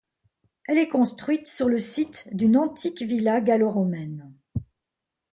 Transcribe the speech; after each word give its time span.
Elle 0.67 0.79
est 0.79 0.89
construite 0.89 1.45
sur 1.45 1.69
le 1.69 1.77
site 1.77 2.27
d'une 2.35 2.57
antique 2.57 3.03
villa 3.03 3.39
gallo-romaine. 3.39 4.33